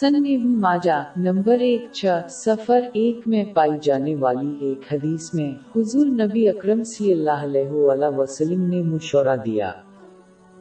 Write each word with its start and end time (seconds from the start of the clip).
سن 0.00 0.14
ابن 0.14 0.60
ماجہ 0.60 1.04
نمبر 1.16 1.58
ایک 1.58 1.86
چھ 1.92 2.06
سفر 2.30 2.80
ایک 2.92 3.20
میں 3.26 3.44
پائی 3.54 3.70
جانے 3.82 4.14
والی 4.14 4.56
ایک 4.60 4.92
حدیث 4.92 5.34
میں 5.34 5.50
حضور 5.76 6.06
نبی 6.06 6.48
اکرم 6.48 6.84
صلی 6.84 7.12
اللہ 7.12 7.44
علیہ 7.44 7.70
وسلم 8.16 8.62
نے 8.62 8.82
مشورہ 8.82 9.36
دیا 9.44 9.70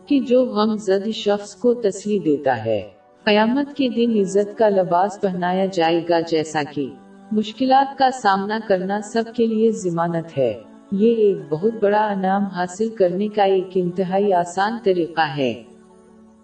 کہ 0.05 0.19
جو 0.19 0.45
غم 0.45 0.75
زد 0.75 1.07
شخص 1.09 1.55
کو 1.55 1.73
تسلی 1.73 2.19
دیتا 2.19 2.65
ہے، 2.65 2.81
قیامت 3.23 3.75
کے 3.75 3.89
دن 3.89 4.19
عزت 4.19 4.57
کا 4.57 4.69
لباس 4.69 5.21
پہنایا 5.21 5.65
جائے 5.65 6.01
گا 6.09 6.19
جیسا 6.19 6.61
کہ 6.71 6.89
مشکلات 7.31 7.97
کا 7.97 8.11
سامنا 8.11 8.59
کرنا 8.67 9.01
سب 9.01 9.23
کے 9.35 9.47
لیے 9.47 9.71
ضمانت 9.71 10.37
ہے۔ 10.37 10.53
یہ 10.91 11.15
ایک 11.15 11.37
بہت 11.49 11.73
بڑا 11.81 12.07
انعام 12.07 12.43
حاصل 12.43 12.89
کرنے 12.89 13.27
کا 13.27 13.43
ایک 13.43 13.69
انتہائی 13.73 14.33
آسان 14.33 14.77
طریقہ 14.83 15.27
ہے۔ 15.37 15.53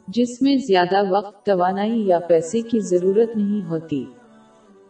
جس 0.08 0.42
میں 0.42 0.58
زیادہ 0.58 1.04
وقت 1.10 1.46
توانائی 1.46 2.08
یا 2.08 2.20
پیسے 2.20 2.62
کی 2.62 2.80
ضرورت 2.80 3.38
نہیں 3.38 3.70
ہوتی۔ 3.70 4.06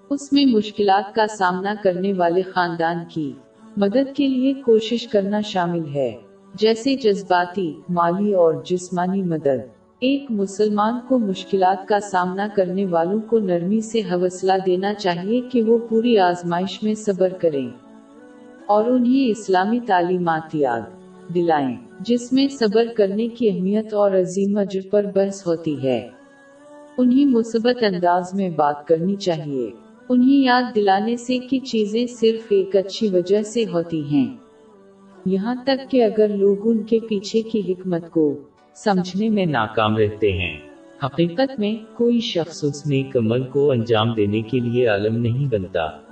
اس 0.10 0.34
میں 0.34 0.46
مشکلات 0.46 1.16
کا 1.16 1.28
سامنا 1.28 1.74
کرنے 1.84 2.14
والے 2.14 2.42
خاندان 2.42 2.98
کی 3.10 3.32
مدد 3.78 4.16
کے 4.16 4.28
لیے 4.28 4.54
کوشش 4.54 5.08
کرنا 5.08 5.42
شامل 5.42 5.96
ہے۔ 5.96 6.18
جیسے 6.54 6.96
جذباتی، 6.96 7.74
مالی 7.90 8.34
اور 8.34 8.54
جسمانی 8.66 9.22
مدد۔ 9.22 9.78
ایک 10.00 10.26
مسلمان 10.30 10.94
کو 11.08 11.20
مشکلات 11.20 11.88
کا 11.88 12.00
سامنا 12.00 12.48
کرنے 12.56 12.86
والوں 12.86 13.20
کو 13.28 13.40
نرمی 13.40 13.82
سے 13.82 14.00
حوصلہ 14.00 14.54
دینا 14.66 14.94
چاہیے 14.94 15.42
کہ 15.42 15.62
وہ 15.62 15.78
پوری 15.90 16.18
آزمائش 16.18 16.84
میں 16.84 16.94
صبر 16.94 17.30
کریں 17.30 17.70
اور 18.66 18.86
انہیں 18.86 19.32
اسلامی 19.32 19.80
تعلیمات 19.80 20.56
یاد۔ 20.56 20.97
دلائیں، 21.36 21.76
جس 22.00 22.34
میں 22.34 22.48
صبر 22.48 22.86
کرنے 22.96 23.28
کی 23.28 23.50
اہمیت 23.50 23.94
اور 23.94 24.12
عظیم 24.12 24.58
اجر 24.58 24.80
پر 24.92 25.06
بحث 25.16 25.48
ہوتی 25.48 25.84
ہے۔ 25.84 26.10
انہیں 26.98 27.26
مثبت 27.26 27.84
انداز 27.84 28.34
میں 28.34 28.50
بات 28.50 28.88
کرنی 28.88 29.16
چاہیے۔ 29.16 29.72
انہیں 30.10 30.46
یاد 30.46 30.76
دلانے 30.76 31.18
سے 31.18 31.38
کہ 31.38 31.60
چیزیں 31.60 32.08
صرف 32.08 32.46
ایک 32.50 32.76
اچھی 32.76 33.08
وجہ 33.08 33.42
سے 33.42 33.64
ہوتی 33.74 34.04
ہیں۔ 34.04 34.34
یہاں 35.26 35.56
تک 35.66 35.92
کہ 35.92 36.04
اگر 36.04 36.28
لوگ 36.28 36.58
ان 36.64 36.84
کے 36.84 37.00
پیچھے 37.10 37.42
کی 37.42 37.62
حکمت 37.68 38.10
کو 38.10 38.34
سمجھنے 38.76 39.30
میں 39.30 39.46
ناکام 39.46 39.98
رہتے 39.98 40.32
ہیں۔ 40.32 40.58
حقیقت 41.06 41.60
میں، 41.60 41.98
کوئی 41.98 42.20
شخص 42.20 42.64
اس 42.64 42.88
نیک 42.88 43.18
عمل 43.18 43.44
کو 43.44 43.72
انجام 43.72 44.14
دینے 44.14 44.42
کے 44.42 44.60
لیے 44.60 44.88
عالم 44.88 45.18
نہیں 45.18 45.46
بنتا۔ 45.50 46.07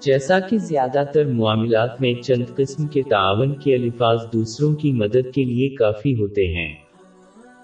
جیسا 0.00 0.40
کہ 0.40 0.58
زیادہ 0.58 1.02
تر 1.14 1.24
معاملات 1.24 2.00
میں 2.00 2.14
چند 2.14 2.56
قسم 2.56 2.86
کے 2.86 3.02
تعاون 3.02 3.54
کے 3.54 3.74
الفاظ 3.76 4.18
دوسروں 4.32 4.74
کی 4.74 4.92
مدد 4.92 5.34
کے 5.34 5.44
لیے 5.44 5.68
کافی 5.68 6.20
ہوتے 6.20 6.46
ہیں۔ 6.46 6.74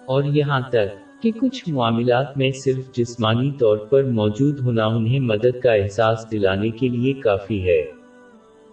اور 0.06 0.24
یہاں 0.24 0.60
تک 0.70 1.22
کہ 1.22 1.30
کچھ 1.40 1.68
معاملات 1.68 2.38
میں 2.38 2.50
صرف 2.50 2.92
جسمانی 2.92 3.50
طور 3.58 3.76
پر 3.76 4.04
موجود 4.04 4.60
ہونا 4.60 4.86
انہیں 4.86 5.20
مدد 5.20 5.60
کا 5.62 5.72
احساس 5.72 6.26
دلانے 6.32 6.68
کے 6.70 6.88
لیے 6.88 7.12
کافی 7.12 7.68
ہے۔ 7.68 7.82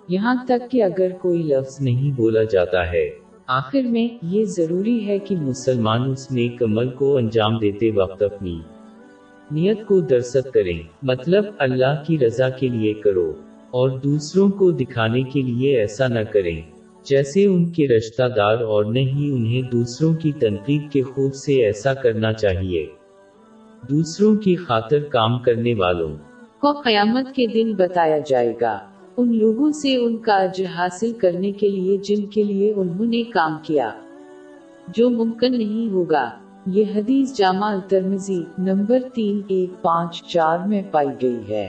یہاں 0.07 0.35
تک 0.47 0.71
کہ 0.71 0.83
اگر 0.83 1.07
کوئی 1.21 1.43
لفظ 1.43 1.81
نہیں 1.81 2.11
بولا 2.11 2.43
جاتا 2.43 2.91
ہے، 2.91 3.09
آخر 3.47 3.81
میں 3.81 4.07
یہ 4.21 4.45
ضروری 4.45 5.07
ہے 5.07 5.19
کہ 5.19 5.35
مسلمان 5.35 6.11
اس 6.11 6.31
نے 6.31 6.47
کمل 6.47 6.89
کو 6.89 7.17
انجام 7.17 7.57
دیتے 7.57 7.91
وقت 7.91 8.23
اپنی 8.23 8.59
نیت 9.51 9.85
کو 9.85 9.99
درست 9.99 10.37
کریں۔ 10.53 10.79
مطلب 11.03 11.45
اللہ 11.57 12.03
کی 12.07 12.19
رضا 12.19 12.49
کے 12.49 12.67
لیے 12.67 12.93
کرو۔ 12.93 13.33
اور 13.71 13.89
دوسروں 13.89 14.49
کو 14.49 14.71
دکھانے 14.71 15.21
کے 15.21 15.41
لیے 15.41 15.79
ایسا 15.79 16.07
نہ 16.07 16.19
کریں، 16.19 16.61
جیسے 17.03 17.45
ان 17.45 17.69
کے 17.69 17.87
رشتہ 17.87 18.23
دار 18.35 18.57
اور 18.57 18.85
نہ 18.85 18.99
ہی 18.99 19.31
انہیں 19.31 19.71
دوسروں 19.71 20.13
کی 20.13 20.31
تنقید 20.31 20.91
کے 20.91 21.01
خوف 21.01 21.35
سے 21.35 21.65
ایسا 21.65 21.93
کرنا 21.93 22.33
چاہیے۔ 22.33 22.85
دوسروں 23.89 24.35
کی 24.35 24.55
خاطر 24.55 24.99
کام 24.99 25.39
کرنے 25.39 25.73
والوں۔ 25.73 26.15
کو 26.59 26.71
قیامت 26.71 27.35
کے 27.35 27.47
دن 27.47 27.73
بتایا 27.73 28.17
جائے 28.17 28.53
گا۔ 28.61 28.79
ان 29.17 29.37
لوگوں 29.37 29.71
سے 29.71 29.95
ان 29.95 30.17
کا 30.17 30.33
اجر 30.33 30.65
حاصل 30.65 31.11
کرنے 31.13 31.51
کے 31.51 31.69
لیے 31.69 31.97
جن 31.97 32.25
کے 32.25 32.43
لیے 32.43 32.73
انہوں 32.75 33.05
نے 33.05 33.23
کام 33.23 33.57
کیا۔ 33.63 33.89
جو 34.87 35.09
ممکن 35.09 35.51
نہیں 35.51 35.93
ہوگا۔ 35.93 36.29
یہ 36.67 36.83
حدیث 36.95 37.37
جامع 37.37 37.67
الترمزی 37.67 38.43
نمبر 38.57 38.99
تین 39.13 39.41
ایک 39.47 39.81
پانچ 39.81 40.23
چار 40.23 40.67
میں 40.67 40.81
پائی 40.91 41.09
گئی 41.21 41.39
ہے۔ 41.49 41.67